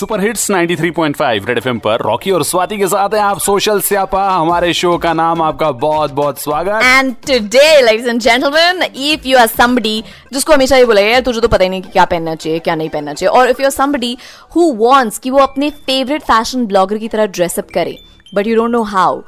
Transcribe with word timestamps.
Super 0.00 0.20
hits 0.20 0.50
93.5 0.50 1.46
red 1.48 1.58
FM 1.58 1.78
पर 1.78 2.02
Rocky 2.02 2.30
और 2.30 2.42
स्वाति 2.44 2.76
के 2.78 2.86
साथ 2.88 3.14
हैं 3.14 3.20
आप 3.20 3.38
सोशल 3.38 3.80
स्यापा, 3.80 4.22
हमारे 4.28 4.72
शो 4.74 4.96
का 4.98 5.12
नाम 5.12 5.42
आपका 5.42 5.70
बहुत 5.72 6.12
बहुत 6.12 6.38
स्वागत। 6.40 6.82
And 6.84 7.14
today 7.26 7.80
ladies 7.82 8.08
and 8.08 8.20
gentleman 8.20 8.82
if 8.82 9.26
you 9.28 9.38
are 9.38 9.46
somebody 9.48 10.02
जिसको 10.32 10.52
हमेशा 10.52 10.76
ये 10.76 10.84
बोला 10.84 11.00
यार 11.00 11.20
तुझे 11.20 11.40
तो 11.40 11.48
पता 11.48 11.64
ही 11.64 11.68
नहीं 11.70 11.82
कि 11.82 11.90
क्या 11.90 12.04
पहनना 12.04 12.34
चाहिए, 12.34 12.58
क्या 12.58 12.74
नहीं 12.74 12.88
पहनना 12.88 13.14
चाहिए। 13.14 13.30
और 13.30 13.50
if 13.50 13.60
you 13.60 13.66
are 13.66 13.70
somebody 13.70 14.16
who 14.56 14.72
wants 14.78 15.18
कि 15.18 15.30
वो 15.30 15.38
अपने 15.40 15.70
फेवरेट 15.86 16.22
फ़ैशन 16.22 16.66
ब्लॉगर 16.66 16.98
की 16.98 17.08
तरह 17.08 17.26
ड्रेसअप 17.28 17.68
करे 17.74 17.98
but 18.34 18.46
you 18.46 18.56
don't 18.56 18.70
know 18.70 18.82
how 18.82 19.20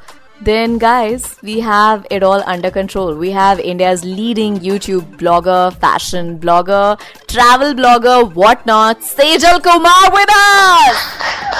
then 0.46 0.78
guys 0.78 1.24
we 1.42 1.54
have 1.60 2.06
it 2.16 2.22
all 2.22 2.42
under 2.46 2.70
control 2.70 3.14
we 3.22 3.30
have 3.36 3.58
india's 3.70 4.04
leading 4.04 4.58
youtube 4.66 5.16
blogger 5.22 5.72
fashion 5.84 6.28
blogger 6.44 6.84
travel 7.32 7.74
blogger 7.80 8.18
whatnot 8.34 9.00
sejal 9.08 9.58
kumar 9.64 10.12
with 10.18 10.30
us 10.36 11.02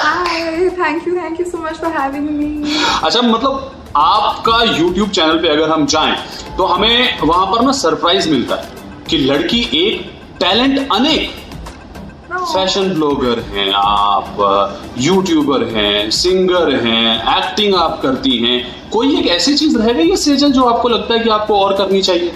Hi, 0.01 0.69
thank 0.77 1.05
you, 1.05 1.13
thank 1.15 1.39
you 1.39 1.45
so 1.45 1.57
much 1.57 1.77
for 1.77 1.89
having 1.89 2.27
me. 2.37 2.77
अच्छा 3.03 3.21
मतलब 3.21 3.91
आपका 3.97 4.57
YouTube 4.77 5.09
channel 5.15 5.41
पे 5.41 5.47
अगर 5.49 5.69
हम 5.69 5.85
जाएं 5.93 6.15
तो 6.57 6.65
हमें 6.65 7.19
वहां 7.21 7.45
पर 7.51 7.63
ना 7.65 7.71
सरप्राइज 7.79 8.27
मिलता 8.31 8.55
है 8.55 9.05
कि 9.09 9.17
लड़की 9.17 9.61
एक 9.81 10.11
टैलेंट 10.39 10.77
अनेक 10.93 11.42
फ़ैशन 12.44 12.88
ब्लॉगर 12.94 13.38
हैं 13.50 13.72
आप 13.76 14.94
यूट्यूबर 14.98 15.64
हैं 15.66 16.10
सिंगर 16.10 16.74
हैं 16.76 17.16
एक्टिंग 17.38 17.74
आप 17.74 18.00
करती 18.02 18.36
हैं। 18.38 18.56
कोई 18.90 19.18
एक 19.18 19.26
ऐसी 19.26 19.54
चीज़ 19.54 19.78
रह 19.78 19.92
गई 19.92 20.08
है 20.10 20.16
सेजल 20.16 20.52
जो 20.52 20.64
आपको 20.64 20.88
लगता 20.88 21.14
है 21.14 21.20
कि 21.20 21.30
आपको 21.30 21.58
और 21.60 21.76
करनी 21.78 22.02
चाहिए? 22.02 22.32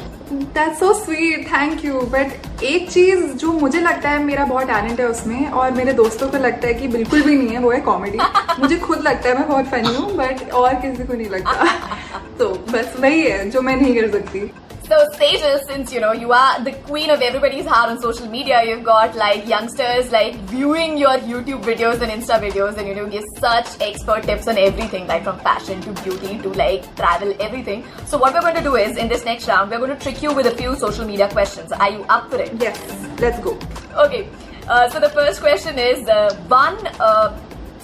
That's 0.57 0.81
so 0.83 0.89
sweet, 0.93 1.45
thank 1.51 1.83
you. 1.85 2.01
But 2.15 2.63
एक 2.65 2.91
चीज़ 2.91 3.25
जो 3.33 3.53
मुझे 3.53 3.81
लगता 3.81 4.11
है 4.11 4.23
मेरा 4.25 4.45
बहुत 4.45 4.67
टैलेंट 4.67 5.01
है 5.01 5.09
उसमें 5.09 5.51
और 5.51 5.71
मेरे 5.71 5.93
दोस्तों 5.93 6.29
को 6.29 6.39
लगता 6.39 6.69
है 6.69 6.75
कि 6.75 6.89
बिल्कुल 6.89 7.23
भी 7.23 7.37
नहीं 7.37 7.49
है 7.49 7.59
वो 7.59 7.71
है 7.71 7.81
कॉमेडी 7.81 8.19
मुझे 8.61 8.77
खुद 8.77 9.03
लगता 9.03 9.29
है 9.29 9.39
मैं 9.39 9.49
बहुत 9.49 9.65
फनी 9.65 9.95
हूँ 9.95 10.13
बट 10.17 10.51
और 10.53 10.75
किसी 10.75 11.05
को 11.05 11.15
नहीं 11.15 11.29
लगता। 11.31 11.67
तो 12.39 12.49
बस 12.71 12.97
वही 13.01 13.23
है 13.23 13.51
जो 13.51 13.61
मैं 13.61 13.77
नहीं 13.77 13.95
कर 13.95 14.11
सकती। 14.11 14.51
So, 14.89 15.07
Sejal, 15.17 15.63
since 15.67 15.93
you 15.93 16.01
know 16.01 16.13
you 16.13 16.33
are 16.33 16.65
the 16.65 16.73
queen 16.73 17.11
of 17.11 17.21
everybody's 17.21 17.67
heart 17.67 17.91
on 17.91 18.01
social 18.01 18.27
media, 18.27 18.65
you've 18.65 18.85
got 18.85 19.15
like 19.15 19.47
youngsters 19.47 20.11
like 20.11 20.35
viewing 20.53 20.97
your 20.97 21.19
YouTube 21.31 21.63
videos 21.63 22.01
and 22.01 22.11
Insta 22.11 22.41
videos, 22.41 22.79
and 22.79 22.89
you 22.89 22.95
know 22.95 23.07
give 23.07 23.25
such 23.37 23.69
expert 23.83 24.23
tips 24.23 24.49
on 24.49 24.57
everything, 24.57 25.07
like 25.07 25.25
from 25.25 25.39
fashion 25.41 25.83
to 25.83 25.93
beauty 26.03 26.39
to 26.39 26.49
like 26.55 26.89
travel, 26.97 27.35
everything. 27.39 27.85
So, 28.07 28.17
what 28.17 28.33
we're 28.33 28.41
going 28.41 28.55
to 28.55 28.63
do 28.63 28.77
is 28.77 28.97
in 28.97 29.09
this 29.09 29.27
next 29.27 29.47
round, 29.47 29.71
we're 29.71 29.77
going 29.77 29.91
to 29.91 30.03
trick 30.03 30.23
you 30.23 30.33
with 30.33 30.47
a 30.47 30.57
few 30.57 30.75
social 30.77 31.05
media 31.05 31.29
questions. 31.29 31.71
Are 31.71 31.91
you 31.91 32.05
up 32.05 32.31
for 32.31 32.39
it? 32.39 32.51
Yes, 32.59 32.81
let's 33.21 33.39
go. 33.41 33.59
Okay. 34.07 34.27
Uh, 34.69 34.89
so 34.89 35.01
the 35.01 35.11
first 35.11 35.41
question 35.41 35.79
is 35.79 36.09
uh, 36.09 36.35
one 36.49 36.77
uh, 36.99 37.39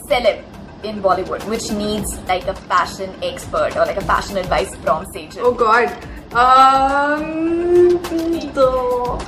celeb 0.09 0.43
in 0.85 1.03
Bollywood 1.03 1.47
which 1.49 1.71
needs 1.73 2.19
like 2.29 2.47
a 2.47 2.55
fashion 2.55 3.11
expert 3.23 3.75
or 3.77 3.87
like 3.87 3.97
a 3.97 4.05
fashion 4.05 4.39
advice 4.39 4.75
from 4.77 5.05
Sejal. 5.07 5.39
Oh 5.39 5.53
God. 5.53 5.89
तो 8.57 9.19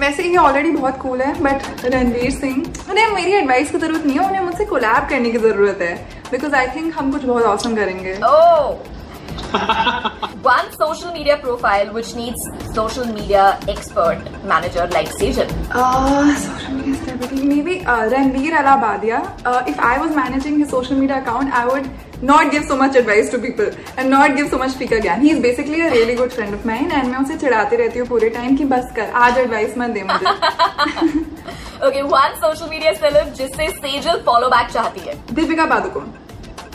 वैसे 0.00 0.24
ये 0.24 0.36
already 0.36 0.70
बहुत 0.70 0.96
cool 0.98 1.20
है 1.22 1.32
but 1.42 1.84
Ranveer 1.84 2.30
Singh, 2.30 2.62
उन्हें 2.90 3.14
मेरी 3.14 3.32
advice 3.32 3.70
की 3.70 3.78
ज़रूरत 3.78 4.06
नहीं 4.06 4.18
है, 4.18 4.26
उन्हें 4.26 4.40
मुझसे 4.42 4.64
कोलैब 4.64 5.08
करने 5.10 5.30
की 5.30 5.38
ज़रूरत 5.38 5.78
है 5.82 5.94
बिकॉज़ 6.30 6.54
आई 6.54 6.66
थिंक 6.76 6.94
हम 6.94 7.12
कुछ 7.12 7.24
बहुत 7.24 7.44
औसम 7.44 7.74
करेंगे 7.76 8.18
Oh. 8.30 8.99
One 10.42 10.72
social 10.72 11.12
media 11.12 11.36
profile 11.38 11.92
which 11.92 12.14
needs 12.14 12.40
social 12.74 13.04
media 13.06 13.58
expert 13.68 14.22
manager 14.44 14.86
like 14.92 15.08
Sejal. 15.10 15.50
Uh, 15.70 16.34
social 16.36 16.74
media 16.74 16.94
celebrity, 17.04 17.42
maybe 17.44 17.80
uh, 17.84 18.08
Ranveer 18.08 18.52
Alabadia. 18.62 19.18
Uh, 19.44 19.62
if 19.66 19.78
I 19.78 19.98
was 19.98 20.14
managing 20.14 20.58
his 20.60 20.70
social 20.70 20.96
media 20.96 21.18
account, 21.18 21.52
I 21.52 21.66
would 21.66 21.90
not 22.22 22.50
give 22.52 22.64
so 22.64 22.76
much 22.76 22.96
advice 22.96 23.28
to 23.30 23.38
people 23.38 23.70
and 23.96 24.10
not 24.10 24.36
give 24.36 24.48
so 24.48 24.58
much 24.58 24.72
speaker 24.72 25.00
ज्ञान. 25.00 25.20
He 25.20 25.30
is 25.32 25.40
basically 25.40 25.80
a 25.82 25.90
really 25.90 26.14
good 26.14 26.32
friend 26.32 26.54
of 26.54 26.64
mine 26.64 26.90
and 27.00 27.10
मैं 27.12 27.18
उसे 27.24 27.36
चिढ़ाती 27.44 27.76
रहती 27.76 27.98
हूँ 27.98 28.06
पूरे 28.08 28.28
time 28.38 28.56
कि 28.56 28.64
बस 28.72 28.90
कर 28.96 29.10
आज 29.26 29.38
एडवाइस 29.38 29.76
मत 29.78 29.90
दे 29.98 30.02
मुझे 30.12 31.28
Okay, 31.88 32.02
one 32.02 32.34
social 32.40 32.68
media 32.70 32.90
celeb 33.02 33.32
जिससे 33.36 33.68
Sejal 33.82 34.18
follow 34.24 34.50
back 34.56 34.72
चाहती 34.72 35.00
है. 35.08 35.14
Deepika 35.34 35.66
Padukone 35.66 36.10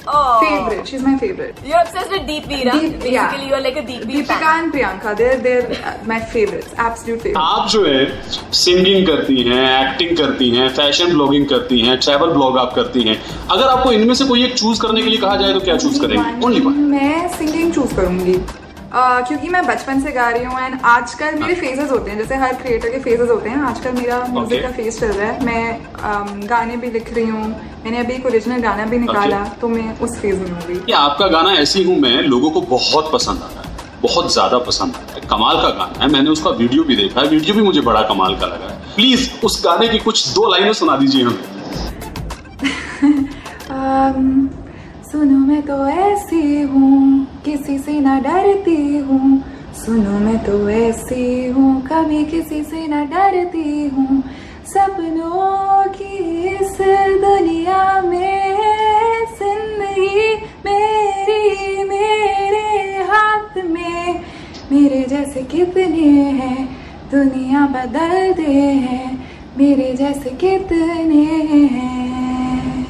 Oh. 0.07 0.39
favorite 0.41 0.87
she's 0.87 1.01
my 1.01 1.17
favorite 1.17 1.59
You're 1.65 1.79
obsessed 1.79 2.11
with 2.11 2.27
DP, 2.27 2.57
right? 2.65 2.73
Deep- 2.73 2.91
Basically, 2.95 3.11
yeah. 3.11 3.45
you're 3.45 3.61
like 3.61 3.77
a 3.77 3.83
DP 3.83 4.03
Deepika 4.09 4.37
fan. 4.39 4.63
and 4.63 4.73
Priyanka. 4.73 5.15
they're 5.17 5.37
they're 5.39 5.71
uh, 5.83 5.93
my 6.05 6.19
favorites 6.33 6.73
absolute 6.77 7.21
favorites 7.21 7.39
आप 7.53 7.69
जो 7.69 7.83
है 7.85 8.51
singing 8.59 9.07
करती 9.07 9.37
हैं 9.43 9.63
acting 9.79 10.17
करती 10.17 10.49
हैं 10.57 10.67
fashion 10.75 11.13
blogging 11.13 11.47
करती 11.49 11.79
हैं 11.87 11.97
travel 11.99 12.33
blog 12.33 12.57
आप 12.57 12.73
करती 12.75 13.03
हैं 13.07 13.17
अगर 13.51 13.63
आपको 13.67 13.91
इनमें 13.91 14.13
से 14.21 14.25
कोई 14.33 14.43
एक 14.45 14.57
चूज़ 14.57 14.81
करने 14.81 15.01
के 15.01 15.09
लिए 15.09 15.19
कहा 15.25 15.35
जाए 15.41 15.53
तो 15.53 15.59
क्या 15.69 15.77
चूज़ 15.85 15.99
करेंगे 16.01 16.45
ओनली 16.45 16.59
वन 16.67 16.79
मैं 16.93 17.27
सिंगिंग 17.37 17.73
चूज़ 17.73 17.95
करूँगी 17.95 18.37
Uh, 18.95 19.21
क्योंकि 19.27 19.47
मैं 19.49 19.65
बचपन 19.67 19.99
से 20.01 20.11
गा 20.11 20.29
रही 20.29 20.43
हूँ 20.45 20.59
एंड 20.59 20.77
आजकल 20.85 21.33
मेरे 21.39 21.55
फेजेस 21.55 21.89
होते 21.91 22.11
हैं 22.11 22.17
जैसे 22.17 22.35
हर 22.35 22.53
क्रिएटर 22.55 22.89
के 22.89 22.99
फेजेस 22.99 23.29
होते 23.29 23.49
हैं 23.49 23.61
आजकल 23.69 23.91
मेरा 23.93 24.19
म्यूज़िक 24.29 24.51
Okay. 24.51 24.61
का 24.61 24.71
फ़ेज़ 24.77 24.99
चल 24.99 25.07
रहा 25.07 25.27
है। 25.27 25.45
मैं 25.45 25.63
um, 26.11 26.29
गाने 26.49 26.77
भी 26.77 26.91
लिख 26.91 27.13
रही 27.13 27.25
हूँ 27.25 27.47
मैंने 27.83 27.97
अभी 27.99 28.13
एक 28.13 28.25
ओरिजिनल 28.25 28.61
गाना 28.61 28.85
भी 28.85 28.99
निकाला 28.99 29.43
Okay. 29.43 29.59
तो 29.61 29.67
मैं 29.67 29.99
उस 29.99 30.15
फ़ेज़ 30.21 30.39
में 30.39 30.49
हूँ 30.51 30.79
आपका 30.99 31.27
गाना 31.27 31.53
ऐसी 31.63 31.83
हूँ 31.83 31.97
मैं 31.99 32.21
लोगों 32.23 32.51
को 32.51 32.61
बहुत 32.69 33.11
पसंद 33.13 33.43
आता 33.43 33.59
है 33.59 33.73
बहुत 34.01 34.31
ज़्यादा 34.33 34.57
पसंद 34.69 34.95
आता 34.95 35.13
है। 35.15 35.21
कमाल 35.27 35.61
का 35.61 35.69
गाना 35.81 36.03
है 36.03 36.11
मैंने 36.13 36.29
उसका 36.29 36.49
वीडियो 36.61 36.83
भी 36.83 36.95
देखा 36.95 37.21
है 37.21 37.27
वीडियो 37.27 37.55
भी 37.55 37.61
मुझे 37.61 37.81
बड़ा 37.81 38.01
कमाल 38.13 38.35
का 38.39 38.45
लगा 38.45 38.71
है। 38.71 38.95
प्लीज़ 38.95 39.29
उस 39.45 39.61
गाने 39.65 39.87
की 39.87 39.99
कुछ 39.99 40.27
दो 40.29 40.49
लाइनें 40.51 40.73
सुना 40.73 40.95
दीजिए 40.97 41.23
हमें। 41.23 41.43
um, 43.77 44.25
सुनो 45.11 45.45
मैं 45.47 45.61
तो 45.61 45.85
ऐसी 45.87 46.61
हूँ। 46.63 47.14
किसी 47.45 47.77
से 47.79 47.99
ना 47.99 48.19
डरती 48.19 48.97
हूँ। 48.97 49.43
सुनो 49.75 50.11
मैं 50.19 50.37
तो 50.45 50.69
ऐसी 50.69 51.49
हूँ, 51.49 51.81
कभी 51.81 52.25
किसी 52.25 52.63
से 52.63 52.87
ना 52.87 53.03
डरती 53.03 53.87
हूँ। 53.87 54.23
सपनों 54.65 55.83
की 55.89 56.17
इस 56.47 56.77
दुनिया 57.21 58.01
में, 58.01 58.55
ज़िंदगी 59.39 60.33
मेरी, 60.65 61.83
मेरे 61.83 63.03
हाथ 63.03 63.63
में। 63.63 64.19
मेरे 64.71 65.05
जैसे 65.09 65.43
कितने 65.43 66.07
हैं, 66.31 66.65
दुनिया 67.11 67.65
बदलते 67.67 68.51
हैं। 68.51 69.27
मेरे 69.57 69.93
जैसे 69.93 70.29
कितने 70.29 71.23
हैं। 71.65 72.85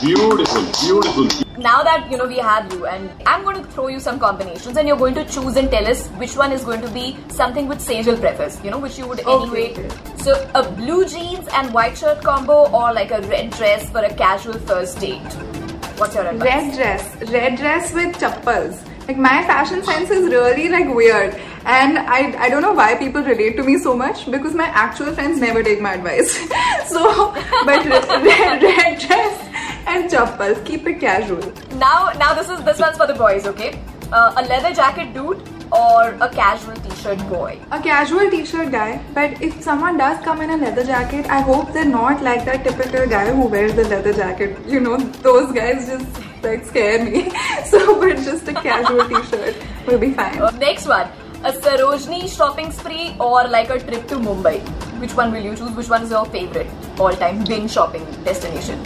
Beautiful, 0.00 0.62
beautiful. 0.82 1.46
Now 1.56 1.82
that 1.82 2.08
you 2.10 2.18
know 2.18 2.26
we 2.26 2.36
have 2.36 2.70
you, 2.70 2.84
and 2.84 3.10
I'm 3.24 3.42
going 3.44 3.56
to 3.56 3.70
throw 3.70 3.88
you 3.88 3.98
some 3.98 4.18
combinations, 4.18 4.76
and 4.76 4.86
you're 4.86 4.98
going 4.98 5.14
to 5.14 5.24
choose 5.24 5.56
and 5.56 5.70
tell 5.70 5.86
us 5.86 6.08
which 6.22 6.36
one 6.36 6.52
is 6.52 6.64
going 6.64 6.82
to 6.82 6.90
be 6.90 7.16
something 7.28 7.66
with 7.66 7.80
Sage 7.80 8.04
preface, 8.04 8.62
you 8.62 8.70
know, 8.70 8.78
which 8.78 8.98
you 8.98 9.06
would 9.08 9.20
okay. 9.20 9.72
anyway. 9.72 9.88
So, 10.18 10.50
a 10.54 10.70
blue 10.70 11.06
jeans 11.06 11.48
and 11.54 11.72
white 11.72 11.96
shirt 11.96 12.22
combo, 12.22 12.70
or 12.70 12.92
like 12.92 13.10
a 13.10 13.22
red 13.22 13.50
dress 13.52 13.88
for 13.88 14.00
a 14.00 14.12
casual 14.12 14.58
first 14.58 15.00
date. 15.00 15.32
What's 15.96 16.14
your 16.14 16.26
advice? 16.26 16.44
Red 16.44 16.74
dress, 16.74 17.30
red 17.30 17.56
dress 17.56 17.94
with 17.94 18.20
chappals. 18.20 18.82
Like 19.08 19.16
my 19.16 19.42
fashion 19.44 19.82
sense 19.82 20.10
is 20.10 20.28
really 20.28 20.68
like 20.68 20.94
weird, 20.94 21.34
and 21.64 21.98
I 21.98 22.34
I 22.44 22.50
don't 22.50 22.60
know 22.60 22.74
why 22.74 22.96
people 22.96 23.22
relate 23.22 23.56
to 23.56 23.62
me 23.62 23.78
so 23.78 23.96
much 23.96 24.30
because 24.30 24.54
my 24.54 24.66
actual 24.66 25.14
friends 25.14 25.40
never 25.40 25.62
take 25.62 25.80
my 25.80 25.94
advice. 25.94 26.36
so, 26.86 27.32
but 27.64 27.86
red, 28.30 28.62
red 28.62 28.98
dress 28.98 29.45
and 29.86 30.10
chappals 30.10 30.58
keep 30.64 30.86
it 30.86 31.00
casual 31.00 31.52
Now, 31.76 32.10
now 32.22 32.34
this 32.34 32.48
is 32.48 32.62
this 32.64 32.78
one's 32.80 32.96
for 32.96 33.06
the 33.06 33.14
boys, 33.14 33.46
okay? 33.46 33.78
Uh, 34.12 34.32
a 34.36 34.42
leather 34.48 34.72
jacket 34.74 35.12
dude 35.14 35.42
or 35.72 36.02
a 36.24 36.28
casual 36.32 36.76
t-shirt 36.82 37.18
boy. 37.28 37.58
a 37.72 37.80
casual 37.82 38.30
t-shirt 38.30 38.70
guy 38.70 39.00
but 39.14 39.40
if 39.42 39.60
someone 39.62 39.96
does 39.98 40.20
come 40.26 40.40
in 40.44 40.50
a 40.50 40.56
leather 40.56 40.84
jacket 40.90 41.26
i 41.36 41.40
hope 41.48 41.72
they're 41.72 41.84
not 41.94 42.22
like 42.22 42.44
that 42.44 42.62
typical 42.66 43.06
guy 43.14 43.24
who 43.38 43.46
wears 43.54 43.74
the 43.74 43.86
leather 43.92 44.12
jacket 44.12 44.56
you 44.74 44.78
know 44.78 44.96
those 45.26 45.50
guys 45.56 45.88
just 45.88 46.22
like 46.44 46.64
scare 46.64 47.04
me 47.04 47.24
so 47.72 47.80
but 48.00 48.14
just 48.28 48.46
a 48.46 48.54
casual 48.54 49.08
t-shirt 49.14 49.56
will 49.88 49.98
be 49.98 50.12
fine 50.20 50.40
Uh, 50.40 50.50
next 50.66 50.86
one, 50.86 51.08
a 51.42 51.52
Sarojini 51.52 52.20
shopping 52.36 52.70
spree 52.70 53.16
or 53.18 53.48
like 53.48 53.68
a 53.70 53.78
trip 53.80 54.06
to 54.08 54.16
Mumbai. 54.28 54.54
Which 55.00 55.14
one 55.16 55.32
will 55.32 55.42
you 55.48 55.56
choose? 55.56 55.72
Which 55.80 55.88
one 55.94 56.02
is 56.06 56.10
your 56.10 56.24
favorite 56.26 56.68
all-time 56.98 57.42
binge 57.44 57.72
shopping 57.72 58.06
destination? 58.24 58.80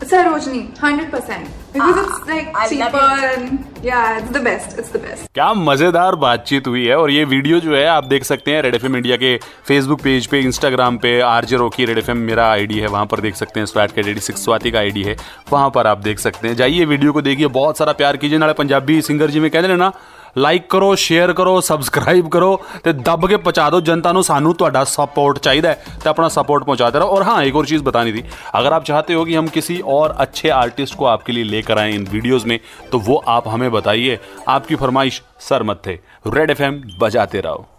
Sarojini, 0.00 0.74
100%. 0.76 1.48
Because 1.72 1.96
it's 1.98 2.26
like 2.28 2.54
I 2.54 2.68
love 2.68 2.92
cheaper 2.92 2.98
it. 3.16 3.38
and 3.38 3.84
yeah, 3.84 4.18
it's 4.18 4.30
the 4.30 4.40
best. 4.40 4.78
It's 4.78 4.90
क्या 5.34 5.52
मज़ेदार 5.54 6.14
बातचीत 6.16 6.66
हुई 6.66 6.84
है 6.86 6.96
और 6.96 7.10
ये 7.10 7.24
video 7.24 7.58
जो 7.60 7.74
है 7.74 7.84
आप 7.86 8.04
देख 8.06 8.24
सकते 8.24 8.50
हैं 8.50 8.62
रेड 8.62 8.74
एफ़ 8.74 8.86
इंडिया 8.86 9.16
के 9.16 9.36
फेसबुक 9.68 10.00
पेज 10.02 10.26
पे 10.26 10.40
इंस्टाग्राम 10.40 10.98
पे 10.98 11.18
आरजे 11.22 11.56
रॉकी 11.56 11.84
रेड 11.84 11.98
एफ़ 11.98 12.10
मेरा 12.12 12.46
आईडी 12.50 12.78
है 12.78 12.88
वहाँ 12.88 13.06
पर 13.06 13.20
देख 13.20 13.34
सकते 13.36 13.60
हैं 13.60 13.66
स्वैट 13.66 13.92
के 13.92 14.02
डेडी 14.02 14.20
सिक्स 14.20 14.44
स्वाति 14.44 14.70
का 14.70 14.78
आईडी 14.78 15.02
है 15.02 15.16
वहाँ 15.52 15.70
पर 15.74 15.86
आप 15.86 16.02
देख 16.02 16.18
सकते 16.18 16.48
हैं 16.48 16.56
जाइए 16.56 16.84
वीडियो 16.84 17.12
को 17.12 17.22
देखिए 17.22 17.46
बहुत 17.58 17.78
सारा 17.78 17.92
प्यार 17.92 18.16
कीजिए 18.16 18.38
नाले 18.38 18.52
पंजाबी 18.54 19.00
सिंगर 19.02 19.30
जी 19.30 19.40
में 19.40 19.50
कहते 19.50 19.68
हैं 19.68 19.76
ना 19.76 19.92
ਲਾਈਕ 20.37 20.67
ਕਰੋ 20.69 20.93
ਸ਼ੇਅਰ 20.97 21.33
ਕਰੋ 21.33 21.59
ਸਬਸਕ੍ਰਾਈਬ 21.61 22.29
ਕਰੋ 22.29 22.59
ਤੇ 22.83 22.93
ਦੱਬ 22.93 23.27
ਕੇ 23.27 23.37
ਪਹੁੰਚਾ 23.37 23.69
ਦਿਓ 23.69 23.79
ਜਨਤਾ 23.81 24.11
ਨੂੰ 24.11 24.23
ਸਾਨੂੰ 24.23 24.53
ਤੁਹਾਡਾ 24.55 24.83
सपोर्ट 24.89 25.39
चाहिए 25.39 25.61
है 25.61 25.73
तो 25.95 26.09
अपना 26.09 26.27
सपोर्ट 26.29 26.65
पहुंचाते 26.65 26.99
रहो 26.99 27.07
और 27.09 27.23
हाँ 27.23 27.43
एक 27.43 27.55
और 27.55 27.65
चीज़ 27.65 27.83
बतानी 27.83 28.13
थी 28.13 28.23
अगर 28.53 28.73
आप 28.73 28.83
चाहते 28.83 29.13
हो 29.13 29.23
कि 29.25 29.35
हम 29.35 29.47
किसी 29.49 29.79
और 29.89 30.15
अच्छे 30.19 30.49
आर्टिस्ट 30.51 30.95
को 30.95 31.05
आपके 31.07 31.33
लिए 31.33 31.43
लेकर 31.45 31.79
आए 31.79 31.91
इन 31.93 32.07
वीडियोस 32.11 32.45
में 32.45 32.59
तो 32.91 32.99
वो 33.01 33.23
आप 33.29 33.47
हमें 33.47 33.71
बताइए 33.71 34.19
आपकी 34.49 34.75
फरमाइश 34.77 35.21
सर 35.41 35.63
मत 35.63 35.81
थे 35.87 35.99
रेड 36.29 36.51
एफ 36.51 36.61
बजाते 36.99 37.41
रहो 37.41 37.72